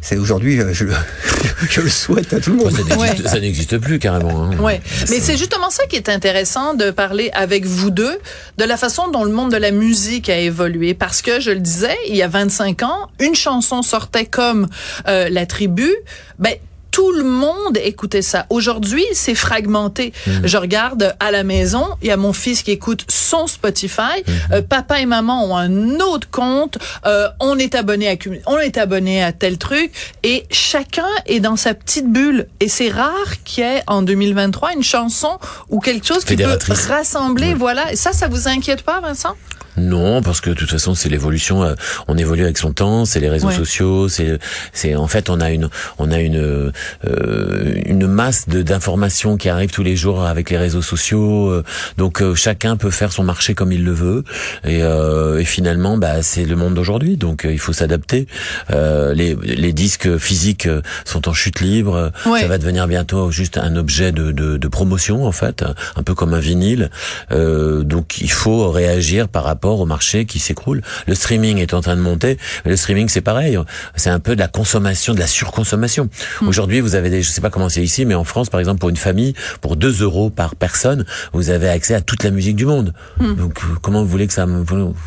C'est 0.00 0.16
aujourd'hui, 0.16 0.60
euh, 0.60 0.72
je, 0.72 0.84
le- 0.84 0.94
je 1.70 1.80
le 1.80 1.88
souhaite 1.88 2.32
à 2.32 2.40
tout 2.40 2.50
le 2.50 2.56
monde. 2.56 2.72
Ça 2.72 2.78
n'existe- 2.82 2.98
Ouais. 3.22 3.28
ça 3.28 3.40
n'existe 3.40 3.78
plus 3.78 3.98
carrément. 3.98 4.44
Hein. 4.44 4.56
Ouais, 4.58 4.80
mais 5.10 5.20
c'est 5.20 5.36
justement 5.36 5.70
ça 5.70 5.86
qui 5.86 5.96
est 5.96 6.08
intéressant 6.08 6.74
de 6.74 6.90
parler 6.90 7.30
avec 7.32 7.64
vous 7.66 7.90
deux 7.90 8.18
de 8.58 8.64
la 8.64 8.76
façon 8.76 9.08
dont 9.08 9.24
le 9.24 9.32
monde 9.32 9.50
de 9.50 9.56
la 9.56 9.70
musique 9.70 10.28
a 10.28 10.38
évolué 10.38 10.94
parce 10.94 11.22
que 11.22 11.40
je 11.40 11.50
le 11.50 11.60
disais, 11.60 11.96
il 12.08 12.16
y 12.16 12.22
a 12.22 12.28
25 12.28 12.82
ans, 12.82 13.08
une 13.20 13.34
chanson 13.34 13.82
sortait 13.82 14.26
comme 14.26 14.68
euh, 15.08 15.28
La 15.30 15.46
Tribu, 15.46 15.90
ben 16.38 16.54
tout 16.90 17.12
le 17.12 17.22
monde 17.24 17.78
écoutait 17.82 18.22
ça. 18.22 18.46
Aujourd'hui, 18.50 19.04
c'est 19.12 19.34
fragmenté. 19.34 20.12
Je 20.44 20.56
regarde 20.56 21.14
à 21.20 21.30
la 21.30 21.44
maison, 21.44 21.86
il 22.02 22.08
y 22.08 22.10
a 22.10 22.16
mon 22.16 22.32
fils 22.32 22.62
qui 22.62 22.70
écoute 22.72 23.04
son 23.08 23.46
Spotify, 23.46 24.22
Euh, 24.52 24.62
papa 24.62 25.00
et 25.00 25.06
maman 25.06 25.44
ont 25.44 25.56
un 25.56 26.00
autre 26.00 26.28
compte, 26.30 26.78
Euh, 27.06 27.28
on 27.40 27.58
est 27.58 27.74
abonné 27.74 28.08
à 28.10 28.14
on 28.46 28.58
est 28.58 28.78
abonné 28.78 29.22
à 29.22 29.32
tel 29.32 29.58
truc 29.58 29.92
et 30.22 30.44
chacun 30.50 31.06
est 31.26 31.40
dans 31.40 31.56
sa 31.56 31.74
petite 31.74 32.10
bulle 32.10 32.46
et 32.60 32.68
c'est 32.68 32.90
rare 32.90 33.42
qu'il 33.44 33.64
y 33.64 33.66
ait 33.66 33.82
en 33.86 34.02
2023 34.02 34.72
une 34.74 34.82
chanson 34.82 35.38
ou 35.68 35.80
quelque 35.80 36.06
chose 36.06 36.24
qui 36.24 36.36
peut 36.36 36.58
rassembler 36.88 37.54
voilà. 37.54 37.92
Et 37.92 37.96
ça 37.96 38.12
ça 38.12 38.28
vous 38.28 38.48
inquiète 38.48 38.82
pas 38.82 39.00
Vincent? 39.00 39.34
Non, 39.76 40.22
parce 40.22 40.40
que 40.40 40.50
de 40.50 40.54
toute 40.56 40.70
façon, 40.70 40.96
c'est 40.96 41.08
l'évolution. 41.08 41.62
euh, 41.62 41.74
on 42.08 42.18
évolue 42.18 42.42
avec 42.42 42.58
son 42.58 42.72
temps. 42.72 43.04
C'est 43.04 43.20
les 43.20 43.28
réseaux 43.28 43.46
Ouais. 43.46 43.54
sociaux. 43.54 44.08
C'est, 44.08 44.40
c'est 44.72 44.96
en 44.96 45.06
fait, 45.06 45.30
on 45.30 45.40
a 45.40 45.50
une, 45.52 45.68
on 45.98 46.10
a 46.10 46.18
une, 46.18 46.72
une 47.04 48.06
masse 48.06 48.48
de 48.48 48.62
d'informations 48.62 49.36
qui 49.36 49.48
arrivent 49.48 49.70
tous 49.70 49.82
les 49.82 49.96
jours 49.96 50.24
avec 50.24 50.50
les 50.50 50.58
réseaux 50.58 50.82
sociaux. 50.82 51.50
euh, 51.50 51.64
donc 51.96 52.20
euh, 52.22 52.34
chacun 52.34 52.76
peut 52.76 52.90
faire 52.90 53.12
son 53.12 53.24
marché 53.24 53.54
comme 53.54 53.72
il 53.72 53.84
le 53.84 53.92
veut. 53.92 54.24
Et, 54.64 54.82
euh, 54.82 55.38
et 55.38 55.44
finalement, 55.44 55.96
bah, 55.96 56.22
c'est 56.22 56.44
le 56.44 56.56
monde 56.56 56.74
d'aujourd'hui. 56.74 57.16
Donc 57.16 57.44
euh, 57.44 57.52
il 57.52 57.58
faut 57.58 57.72
s'adapter. 57.72 58.26
Euh, 58.70 59.14
les, 59.14 59.36
les 59.42 59.72
disques 59.72 60.18
physiques 60.18 60.66
euh, 60.66 60.82
sont 61.04 61.28
en 61.28 61.32
chute 61.32 61.60
libre. 61.60 62.12
Ouais. 62.26 62.40
Ça 62.40 62.48
va 62.48 62.58
devenir 62.58 62.86
bientôt 62.86 63.30
juste 63.30 63.56
un 63.58 63.76
objet 63.76 64.12
de, 64.12 64.32
de, 64.32 64.56
de 64.56 64.68
promotion 64.68 65.24
en 65.26 65.32
fait, 65.32 65.64
un 65.96 66.02
peu 66.02 66.14
comme 66.14 66.34
un 66.34 66.40
vinyle. 66.40 66.90
Euh, 67.32 67.82
donc 67.84 68.18
il 68.20 68.30
faut 68.30 68.70
réagir 68.70 69.28
par 69.28 69.44
rapport 69.44 69.80
au 69.80 69.86
marché 69.86 70.26
qui 70.26 70.38
s'écroule. 70.38 70.82
Le 71.06 71.14
streaming 71.14 71.58
est 71.58 71.72
en 71.74 71.80
train 71.80 71.96
de 71.96 72.00
monter, 72.02 72.36
mais 72.64 72.72
le 72.72 72.76
streaming 72.76 73.08
c'est 73.08 73.20
pareil, 73.22 73.58
c'est 73.96 74.10
un 74.10 74.20
peu 74.20 74.34
de 74.34 74.40
la 74.40 74.48
consommation, 74.48 75.14
de 75.14 75.20
la 75.20 75.26
surconsommation. 75.26 76.08
Aujourd'hui 76.46 76.67
vous 76.80 76.94
avez 76.94 77.10
des, 77.10 77.22
je 77.22 77.30
sais 77.30 77.40
pas 77.40 77.50
comment 77.50 77.68
c'est 77.68 77.82
ici, 77.82 78.04
mais 78.04 78.14
en 78.14 78.24
France 78.24 78.50
par 78.50 78.60
exemple 78.60 78.80
pour 78.80 78.88
une 78.88 78.96
famille, 78.96 79.34
pour 79.60 79.76
2 79.76 80.02
euros 80.02 80.30
par 80.30 80.54
personne, 80.54 81.04
vous 81.32 81.50
avez 81.50 81.68
accès 81.68 81.94
à 81.94 82.00
toute 82.00 82.22
la 82.24 82.30
musique 82.30 82.56
du 82.56 82.66
monde. 82.66 82.92
Donc 83.36 83.62
euh, 83.64 83.74
comment 83.82 84.02
vous 84.02 84.08
voulez 84.08 84.26
que 84.26 84.32
ça 84.32 84.46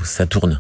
ça 0.04 0.26
tourne? 0.26 0.60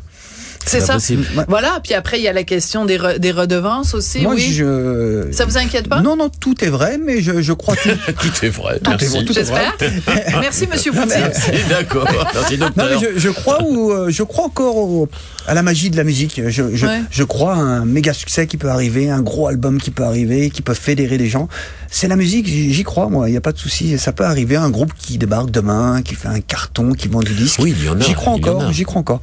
C'est 0.65 0.79
ça. 0.81 0.93
possible. 0.93 1.25
Voilà, 1.47 1.79
puis 1.83 1.93
après 1.93 2.19
il 2.19 2.23
y 2.23 2.27
a 2.27 2.33
la 2.33 2.43
question 2.43 2.85
des 2.85 2.97
re- 2.97 3.17
des 3.19 3.31
redevances 3.31 3.93
aussi, 3.93 4.21
Moi, 4.21 4.35
oui. 4.35 4.53
je... 4.53 5.27
Ça 5.31 5.45
vous 5.45 5.57
inquiète 5.57 5.87
pas? 5.87 6.01
Non, 6.01 6.15
non, 6.15 6.29
tout 6.29 6.63
est 6.63 6.69
vrai, 6.69 6.97
mais 7.03 7.21
je, 7.21 7.41
je 7.41 7.53
crois 7.53 7.75
tout. 7.75 7.89
Tout 8.21 8.45
est 8.45 8.49
vrai. 8.49 8.79
Tout 8.79 8.91
est 8.91 9.01
Merci. 9.01 9.07
vrai, 9.07 9.25
tout 9.25 9.39
est 9.39 9.43
vrai. 9.43 10.25
Merci 10.41 10.67
monsieur 10.67 10.91
Poutine. 10.91 11.09
Merci, 11.09 11.51
d'accord. 11.69 12.07
Merci 12.33 12.57
Non, 12.57 12.67
mais 12.77 12.83
je, 13.01 13.19
je 13.19 13.29
crois 13.29 13.63
ou 13.63 13.91
euh, 13.91 14.09
je 14.09 14.23
crois 14.23 14.45
encore 14.45 14.77
au- 14.77 15.09
à 15.47 15.53
la 15.53 15.63
magie 15.63 15.89
de 15.89 15.97
la 15.97 16.03
musique. 16.03 16.41
Je, 16.49 16.75
je, 16.75 16.85
Ouais. 16.85 17.01
je 17.09 17.23
crois 17.23 17.53
à 17.53 17.57
un 17.57 17.85
méga 17.85 18.13
succès 18.13 18.45
qui 18.47 18.57
peut 18.57 18.69
arriver, 18.69 19.09
un 19.09 19.21
gros 19.21 19.47
album 19.47 19.79
qui 19.81 19.91
peut 19.91 20.03
arriver, 20.03 20.49
qui 20.49 20.61
peut 20.61 20.73
fédérer 20.73 21.17
les 21.17 21.27
gens. 21.29 21.47
C'est 21.89 22.07
la 22.07 22.15
musique, 22.15 22.47
j'y 22.47 22.83
crois 22.83 23.09
moi. 23.09 23.27
Il 23.27 23.31
n'y 23.31 23.37
a 23.37 23.41
pas 23.41 23.51
de 23.51 23.57
souci. 23.57 23.97
Ça 23.97 24.11
peut 24.13 24.23
arriver. 24.23 24.55
Un 24.55 24.69
groupe 24.69 24.93
qui 24.97 25.17
débarque 25.17 25.51
demain, 25.51 26.01
qui 26.03 26.15
fait 26.15 26.27
un 26.29 26.39
carton, 26.39 26.93
qui 26.93 27.07
vend 27.07 27.19
du 27.19 27.33
disque. 27.33 27.59
Oui, 27.61 27.73
il 27.77 27.85
y 27.85 27.89
en 27.89 27.99
a, 27.99 28.03
J'y 28.03 28.13
crois 28.13 28.33
en 28.33 28.35
encore. 28.37 28.63
a. 28.63 28.71
J'y 28.71 28.83
crois 28.83 29.01
encore. 29.01 29.21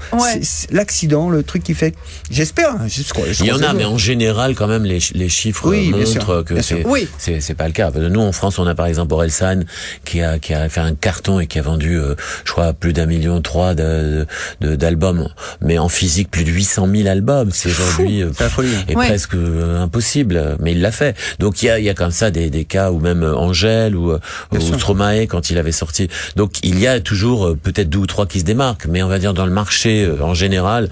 L'accident, 0.70 1.27
vraiment 1.28 1.36
le 1.36 1.42
truc 1.42 1.62
qui 1.62 1.74
fait. 1.74 1.94
J'espère. 2.30 2.72
hein, 2.72 2.86
Il 3.40 3.46
y 3.46 3.52
en 3.52 3.62
a, 3.62 3.72
mais 3.72 3.84
en 3.84 3.98
général, 3.98 4.54
quand 4.54 4.66
même, 4.66 4.84
les, 4.84 4.98
les 5.14 5.28
chiffres 5.28 5.68
Oui, 5.68 5.92
sûr, 6.06 6.20
montrent 6.26 6.42
que 6.42 6.60
c'est 6.62 6.84
Oui. 6.86 7.08
pas 7.56 7.66
le 7.66 7.72
cas. 7.72 7.90
Nous, 7.90 8.20
en 8.20 8.32
France, 8.32 8.58
on 8.58 8.66
a 8.66 8.74
par 8.74 8.86
exemple 8.86 9.12
Orelsan 9.14 9.60
qui 10.04 10.20
a 10.22 10.38
qui 10.38 10.54
a 10.54 10.68
fait 10.68 10.80
un 10.80 10.94
carton 10.94 11.40
et 11.40 11.46
qui 11.46 11.58
a 11.58 11.62
vendu, 11.62 11.98
euh, 11.98 12.14
je 12.44 12.52
crois, 12.52 12.72
plus 12.72 12.92
d'un 12.92 13.06
million 13.06 13.40
trois 13.42 13.74
d'albums, 14.60 15.28
mais 15.60 15.78
en 15.78 15.88
physique 15.88 16.30
plus 16.30 16.44
de 16.44 16.50
800 16.50 16.88
000 16.94 17.08
albums. 17.08 17.50
C'est 17.52 17.68
aujourd'hui 17.70 18.22
euh, 18.22 18.30
est 18.88 18.96
Ouais. 18.96 19.06
presque 19.06 19.34
euh, 19.34 19.82
impossible, 19.82 20.56
mais 20.60 20.72
il 20.72 20.80
l'a 20.80 20.90
fait. 20.92 21.16
Donc 21.38 21.62
il 21.62 21.66
y 21.66 21.70
a 21.70 21.78
il 21.78 21.84
y 21.84 21.88
a 21.90 21.94
comme 21.94 22.10
ça 22.10 22.30
des 22.30 22.50
des 22.50 22.64
cas 22.64 22.90
ou 22.90 22.98
même 22.98 23.22
euh, 23.22 23.34
Angèle 23.36 23.94
ou 23.96 24.12
ou. 24.12 24.60
Stromae 24.78 25.26
quand 25.26 25.50
il 25.50 25.58
avait 25.58 25.72
sorti. 25.72 26.08
Donc 26.36 26.52
il 26.62 26.78
y 26.78 26.86
a 26.86 27.00
toujours 27.00 27.54
peut-être 27.62 27.88
deux 27.88 27.98
ou 28.00 28.06
trois 28.06 28.26
qui 28.26 28.40
se 28.40 28.44
démarquent, 28.44 28.86
mais 28.86 29.02
on 29.02 29.08
va 29.08 29.18
dire 29.18 29.34
dans 29.34 29.46
le 29.46 29.52
marché 29.52 30.08
en 30.20 30.34
général, 30.34 30.88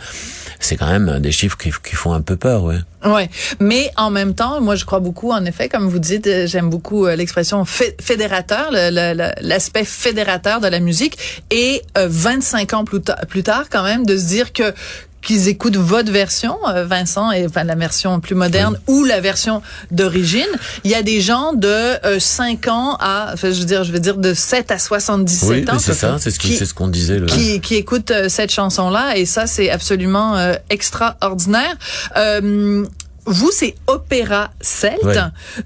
c'est 0.61 0.77
quand 0.77 0.87
même 0.89 1.19
des 1.21 1.33
chiffres 1.33 1.57
qui, 1.57 1.71
font 1.71 2.13
un 2.13 2.21
peu 2.21 2.37
peur, 2.37 2.65
ouais. 2.65 2.79
Ouais, 3.05 3.31
mais 3.61 3.91
en 3.97 4.11
même 4.11 4.35
temps, 4.35 4.61
moi 4.61 4.75
je 4.75 4.85
crois 4.85 4.99
beaucoup, 5.01 5.31
en 5.31 5.45
effet, 5.45 5.69
comme 5.69 5.89
vous 5.89 5.99
dites, 6.01 6.27
euh, 6.27 6.47
j'aime 6.47 6.69
beaucoup 6.71 7.07
euh, 7.07 7.15
l'expression 7.15 7.65
fé- 7.65 7.95
fédérateur, 8.01 8.71
l'aspect 8.73 9.85
fédérateur 9.85 10.61
de 10.61 10.67
la 10.69 10.81
musique, 10.81 11.45
et 11.51 11.83
euh, 11.99 12.09
25 12.11 12.73
ans 12.75 12.85
plus 12.85 13.43
tard, 13.43 13.65
quand 13.71 13.85
même, 13.85 14.05
de 14.07 14.17
se 14.17 14.27
dire 14.27 14.53
que 14.53 14.75
qu'ils 15.27 15.49
écoutent 15.49 15.77
votre 15.77 16.11
version, 16.13 16.57
euh, 16.69 16.85
Vincent, 16.87 17.33
et 17.33 17.47
enfin 17.47 17.65
la 17.65 17.75
version 17.75 18.21
plus 18.21 18.35
moderne 18.35 18.79
ou 18.87 19.05
la 19.05 19.21
version 19.21 19.61
d'origine. 19.91 20.47
Il 20.85 20.91
y 20.91 20.95
a 20.95 21.03
des 21.03 21.21
gens 21.21 21.53
de 21.53 21.69
euh, 21.69 22.19
5 22.19 22.69
ans 22.69 22.97
à, 23.01 23.31
enfin, 23.35 23.51
je 23.51 23.59
veux 23.59 23.67
dire, 23.67 23.85
je 23.85 23.93
veux 23.93 23.99
dire 23.99 24.17
de 24.17 24.33
7 24.33 24.71
à 24.71 24.79
77 24.79 25.49
Oui, 25.51 25.65
ans 25.71 25.79
c'est 25.79 25.95
ça, 25.95 26.17
c'est 26.19 26.31
ce 26.31 26.75
qu'on 26.75 26.89
disait. 26.89 27.19
Le... 27.19 27.27
qui, 27.27 27.61
qui 27.61 27.75
écoutent 27.75 28.13
euh, 28.13 28.29
cette 28.29 28.53
chanson-là 28.53 29.17
et 29.17 29.27
ça 29.27 29.47
c'est 29.47 29.69
absolument 29.71 30.37
euh, 30.37 30.55
extraordinaire. 30.71 31.77
Vous, 33.27 33.51
c'est 33.53 33.75
opéra 33.87 34.51
celte. 34.61 35.05
Ouais. 35.05 35.15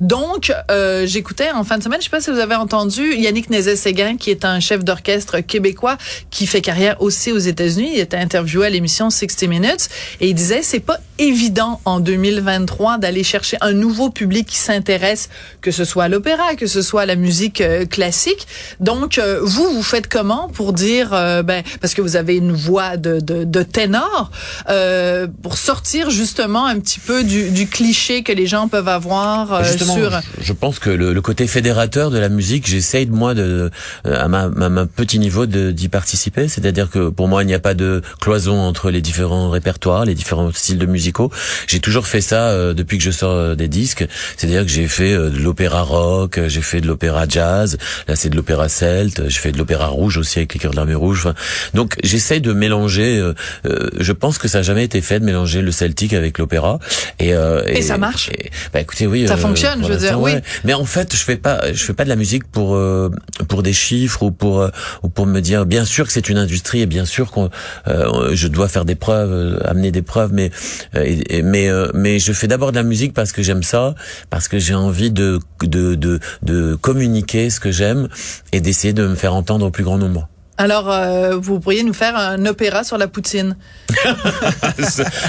Donc, 0.01 0.53
euh, 0.71 1.07
j'écoutais 1.07 1.51
en 1.53 1.65
fin 1.65 1.79
de 1.79 1.83
semaine, 1.83 2.01
je 2.01 2.05
sais 2.05 2.11
pas 2.11 2.21
si 2.21 2.31
vous 2.31 2.39
avez 2.39 2.55
entendu 2.55 3.15
Yannick 3.15 3.51
Nézet-Séguin, 3.51 4.17
qui 4.17 4.31
est 4.31 4.45
un 4.45 4.61
chef 4.61 4.85
d'orchestre 4.85 5.41
québécois 5.41 5.97
qui 6.31 6.47
fait 6.47 6.61
carrière 6.61 7.01
aussi 7.01 7.33
aux 7.33 7.39
États-Unis. 7.39 7.93
Il 7.95 8.01
était 8.01 8.17
interviewé 8.17 8.67
à 8.67 8.71
l'émission 8.71 9.11
60 9.11 9.49
Minutes 9.49 9.89
et 10.21 10.29
il 10.29 10.35
disait 10.35 10.63
c'est 10.63 10.81
pas 10.81 10.99
évident 11.19 11.81
en 11.85 12.01
2023 12.01 12.99
d'aller 12.99 13.23
chercher 13.23 13.57
un 13.61 13.73
nouveau 13.73 14.11
public 14.11 14.47
qui 14.47 14.57
s'intéresse, 14.57 15.29
que 15.61 15.71
ce 15.71 15.85
soit 15.85 16.05
à 16.05 16.09
l'opéra, 16.09 16.55
que 16.55 16.67
ce 16.67 16.83
soit 16.83 17.03
à 17.03 17.07
la 17.07 17.17
musique 17.17 17.61
euh, 17.61 17.85
classique. 17.85 18.47
Donc, 18.81 19.19
euh, 19.19 19.41
vous, 19.43 19.69
vous 19.71 19.83
faites 19.83 20.09
comment 20.09 20.49
pour 20.49 20.73
dire, 20.73 21.13
euh, 21.13 21.43
ben, 21.43 21.63
parce 21.81 21.95
que 21.95 22.03
vous 22.03 22.17
avez 22.17 22.37
une 22.37 22.53
voix 22.53 22.97
de, 22.97 23.21
de, 23.21 23.45
de 23.45 23.63
ténor, 23.63 24.31
euh, 24.69 25.27
pour 25.43 25.59
sortir 25.59 26.11
justement 26.11 26.67
un 26.67 26.79
petit 26.79 27.01
peu 27.01 27.25
du, 27.25 27.50
du 27.51 27.67
cliché 27.67 28.23
que 28.23 28.33
les 28.33 28.47
gens 28.47 28.69
peuvent 28.69 28.89
avoir 28.89 29.53
euh, 29.53 29.65
sur... 29.65 30.21
je, 30.41 30.53
pense 30.53 30.79
que 30.79 30.91
le, 30.91 31.13
le 31.13 31.21
côté 31.23 31.47
fédérateur 31.47 32.11
de 32.11 32.19
la 32.19 32.29
musique, 32.29 32.67
j'essaye 32.67 33.07
de 33.07 33.13
moi 33.13 33.35
de, 33.35 33.71
euh, 34.07 34.21
à 34.25 34.29
ma, 34.29 34.49
ma, 34.49 34.69
ma 34.69 34.87
petit 34.87 35.19
niveau 35.19 35.47
d'y 35.47 35.89
participer. 35.89 36.49
C'est-à-dire 36.49 36.91
que 36.91 37.09
pour 37.09 37.29
moi, 37.29 37.43
il 37.43 37.47
n'y 37.47 37.55
a 37.55 37.59
pas 37.61 37.75
de 37.75 38.03
cloison 38.21 38.59
entre 38.61 38.91
les 38.91 39.01
différents 39.01 39.51
répertoires, 39.51 40.05
les 40.05 40.15
différents 40.15 40.53
styles 40.53 40.79
de 40.79 40.87
musicaux. 40.87 41.31
J'ai 41.67 41.81
toujours 41.81 42.07
fait 42.07 42.21
ça 42.21 42.49
euh, 42.49 42.75
depuis 42.75 42.99
que 42.99 43.05
je 43.05 43.11
sors 43.11 43.33
euh, 43.35 43.55
des 43.55 43.69
disques. 43.69 44.07
C'est-à-dire 44.37 44.63
que 44.65 44.71
j'ai 44.71 44.89
fait 44.89 45.13
euh, 45.13 45.31
de 45.31 45.39
l'opéra 45.39 45.83
rock, 45.83 46.41
j'ai 46.47 46.63
fait 46.63 46.81
de 46.81 46.87
l'opéra 46.87 47.27
jazz. 47.29 47.79
Là, 48.09 48.17
c'est 48.17 48.31
de 48.31 48.37
l'opéra 48.37 48.69
celte. 48.69 49.29
J'ai 49.29 49.39
fait 49.39 49.53
de 49.53 49.59
l'opéra 49.59 49.87
rouge 49.87 50.17
aussi 50.17 50.39
avec 50.39 50.55
les 50.55 50.61
cœurs 50.61 50.73
de 50.73 50.77
l'armée 50.77 50.95
rouge. 50.95 51.21
Enfin, 51.21 51.35
donc, 51.75 51.97
j'essaye 52.03 52.41
de 52.41 52.53
mélanger. 52.53 53.19
euh, 53.19 53.35
euh, 53.67 53.89
je 53.99 54.13
pense 54.13 54.39
que 54.39 54.49
ça 54.49 54.59
n'a 54.59 54.63
jamais 54.63 54.85
été 54.85 55.01
fait 55.01 55.21
de 55.21 55.25
mélanger 55.25 55.63
le 55.63 55.73
celtique 55.73 56.13
avec 56.13 56.39
l'opéra. 56.39 56.79
Et, 57.19 57.33
euh, 57.41 57.63
Et 57.67 57.83
ça 57.83 57.99
marche? 57.99 58.29
et- 58.31 58.51
bah 58.73 58.81
écoutez, 58.81 59.07
oui. 59.07 59.27
Ça 59.27 59.35
euh, 59.35 59.37
fonctionne, 59.37 59.83
je 59.85 59.89
veux 59.93 59.97
dire, 59.99 60.21
oui. 60.21 60.33
ouais. 60.35 60.43
Mais 60.65 60.75
en 60.75 60.85
fait, 60.85 61.15
je 61.15 61.23
fais 61.23 61.37
pas, 61.37 61.73
je 61.73 61.83
fais 61.85 61.93
pas 61.95 62.05
de 62.05 62.09
la 62.09 62.17
musique 62.17 62.47
pour 62.51 62.75
euh, 62.75 63.11
pour 63.49 63.63
des 63.63 63.73
chiffres 63.73 64.23
ou 64.23 64.31
pour 64.31 64.61
euh, 64.61 64.69
ou 65.03 65.09
pour 65.09 65.27
me 65.27 65.41
dire. 65.41 65.67
Bien 65.67 65.85
sûr 65.85 66.07
que 66.07 66.13
c'est 66.13 66.29
une 66.29 66.39
industrie 66.39 66.81
et 66.83 66.87
bien 66.87 67.05
sûr 67.05 67.31
qu'on, 67.31 67.51
euh, 67.89 68.31
je 68.35 68.49
dois 68.49 68.69
faire 68.69 68.85
des 68.85 68.95
preuves, 68.95 69.61
amener 69.65 69.91
des 69.91 70.03
preuves. 70.03 70.33
Mais 70.33 70.51
euh, 70.95 71.05
et- 71.29 71.43
mais 71.43 71.69
euh, 71.69 71.89
mais 71.95 72.19
je 72.19 72.33
fais 72.33 72.47
d'abord 72.49 72.71
de 72.73 72.77
la 72.77 72.83
musique 72.83 73.15
parce 73.15 73.33
que 73.33 73.43
j'aime 73.43 73.63
ça, 73.63 73.95
parce 74.31 74.49
que 74.49 74.59
j'ai 74.59 74.75
envie 74.75 75.11
de 75.11 75.39
de 75.63 75.95
de 75.95 76.21
de 76.43 76.75
communiquer 76.75 77.51
ce 77.51 77.61
que 77.61 77.71
j'aime 77.73 78.09
et 78.53 78.61
d'essayer 78.61 78.93
de 78.93 79.07
me 79.07 79.15
faire 79.15 79.35
entendre 79.35 79.67
au 79.67 79.71
plus 79.71 79.85
grand 79.85 79.99
nombre. 79.99 80.29
Alors, 80.61 80.91
euh, 80.91 81.37
vous 81.41 81.59
pourriez 81.59 81.83
nous 81.83 81.95
faire 81.95 82.15
un 82.17 82.45
opéra 82.45 82.85
sur 82.85 82.99
la 82.99 83.09
poutine. 83.09 83.57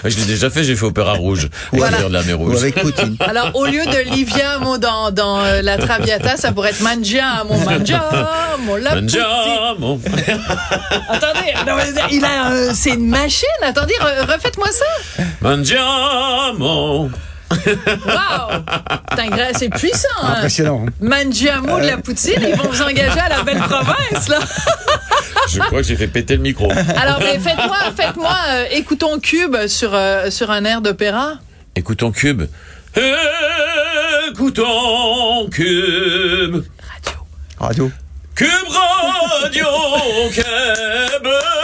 je 0.06 0.18
l'ai 0.18 0.26
déjà 0.26 0.50
fait. 0.50 0.64
J'ai 0.66 0.76
fait 0.76 0.86
opéra 0.86 1.14
rouge. 1.14 1.46
avec 1.46 1.80
Voilà. 1.80 1.98
Cœur 2.00 2.10
de 2.10 2.14
l'armée 2.14 2.34
Ou 2.34 2.38
rouge. 2.40 2.58
avec 2.58 2.76
Poutine. 2.82 3.16
Alors, 3.28 3.52
au 3.56 3.66
lieu 3.66 3.86
de 3.86 4.10
Liviamo 4.14 4.78
dans, 4.78 5.12
dans 5.12 5.40
euh, 5.42 5.62
la 5.62 5.78
Traviata, 5.78 6.36
ça 6.36 6.52
pourrait 6.52 6.72
être 6.72 6.82
Mangiamo, 6.82 7.56
Mangiamo, 7.60 8.78
la 8.78 8.90
poutine. 8.92 9.20
Mangiamo. 9.22 10.02
Attendez, 11.10 11.54
non, 11.66 11.76
mais 11.78 11.94
il 12.12 12.26
a, 12.26 12.52
euh, 12.52 12.72
c'est 12.74 12.92
une 12.92 13.08
machine. 13.08 13.48
Attendez, 13.64 13.94
re- 14.02 14.32
refaites-moi 14.34 14.68
ça. 14.72 15.24
Mangiamo. 15.42 17.10
Wow, 17.52 18.64
c'est 19.58 19.70
puissant. 19.70 20.08
Hein? 20.24 20.36
Impressionnant. 20.38 20.86
hein. 20.88 20.92
Mangiamo 21.02 21.80
de 21.82 21.86
la 21.86 21.98
poutine, 21.98 22.42
ils 22.42 22.56
vont 22.56 22.70
vous 22.70 22.82
engager 22.82 23.20
à 23.20 23.28
la 23.30 23.44
belle 23.44 23.58
province 23.60 24.30
là. 24.30 24.40
Je 25.54 25.60
crois 25.60 25.82
que 25.82 25.88
j'ai 25.88 25.96
fait 25.96 26.08
péter 26.08 26.36
le 26.36 26.42
micro. 26.42 26.72
Alors, 26.72 27.20
mais 27.20 27.40
faites-moi, 27.40 27.78
faites-moi, 27.96 28.36
euh, 28.50 28.66
écoutons 28.72 29.20
Cube 29.20 29.68
sur 29.68 29.94
euh, 29.94 30.30
sur 30.30 30.52
un 30.52 30.64
air 30.66 30.82
d'opéra. 30.82 31.40
Écoutons 31.76 32.12
Cube. 32.12 32.44
Écoutons 34.30 35.50
Cube. 35.50 36.64
Radio. 37.60 37.92
Cube 38.36 38.50
Radio 38.70 39.68
Québec. 40.34 41.61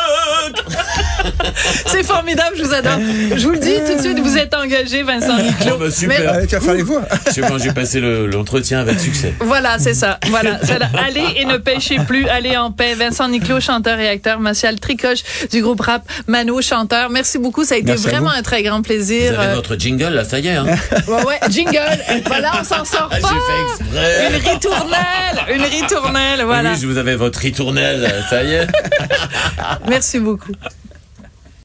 C'est 1.87 2.03
formidable, 2.03 2.55
je 2.57 2.63
vous 2.63 2.73
adore. 2.73 2.99
Je 3.35 3.43
vous 3.43 3.51
le 3.51 3.59
dis 3.59 3.75
tout 3.85 3.95
de 3.95 4.01
suite, 4.01 4.19
vous 4.19 4.37
êtes 4.37 4.53
engagé, 4.53 5.03
Vincent 5.03 5.37
Niclot. 5.37 5.73
Oh, 5.75 5.77
bah, 5.79 5.91
super. 5.91 6.33
Mais- 6.33 6.47
tu 6.47 6.55
vas 6.55 6.61
faire 6.61 6.73
les 6.73 6.83
voix. 6.83 7.01
C'est 7.31 7.41
bon, 7.41 7.57
j'ai 7.57 7.71
passé 7.71 7.99
le- 7.99 8.25
l'entretien 8.27 8.79
avec 8.79 8.99
succès. 8.99 9.33
Voilà, 9.39 9.77
c'est 9.79 9.93
ça. 9.93 10.19
Voilà. 10.29 10.59
Allez 11.05 11.23
et 11.37 11.45
ne 11.45 11.57
pêchez 11.57 11.97
plus. 11.99 12.27
Allez 12.27 12.57
en 12.57 12.71
paix. 12.71 12.93
Vincent 12.95 13.27
Niclot, 13.29 13.59
chanteur 13.59 13.99
et 13.99 14.07
acteur. 14.09 14.39
Martial 14.39 14.79
Tricoche 14.79 15.19
du 15.51 15.61
groupe 15.61 15.81
rap 15.81 16.03
Mano, 16.27 16.61
chanteur. 16.61 17.09
Merci 17.09 17.37
beaucoup. 17.37 17.63
Ça 17.63 17.75
a 17.75 17.77
été 17.77 17.87
Merci 17.87 18.03
vraiment 18.07 18.29
vous. 18.31 18.37
un 18.37 18.41
très 18.41 18.63
grand 18.63 18.77
Vous 18.77 18.83
plaisir. 18.83 19.39
avez 19.39 19.51
Euh, 19.51 19.55
votre 19.55 19.75
jingle, 19.77 20.13
là, 20.13 20.23
ça 20.23 20.39
y 20.39 20.47
est. 20.47 20.55
Hein. 20.55 20.65
ouais, 21.07 21.23
ouais. 21.25 21.39
Jingle. 21.49 21.79
Voilà, 22.25 22.51
on 22.59 22.63
s'en 22.63 22.83
sort 22.85 23.09
Ah, 23.11 23.17
pas. 23.19 23.27
j'ai 23.29 23.79
fait 23.83 23.83
exprès. 23.83 24.27
Une 24.29 24.51
ritournelle. 24.53 25.55
Une 25.55 25.63
ritournelle. 25.63 26.41
Voilà. 26.45 26.71
Oui, 26.71 26.77
je 26.81 26.87
vous 26.87 26.97
avais 26.97 27.15
votre 27.15 27.39
ritournelle, 27.39 28.23
ça 28.29 28.43
y 28.43 28.53
est. 28.53 28.67
Merci 29.87 30.19
beaucoup. 30.19 30.51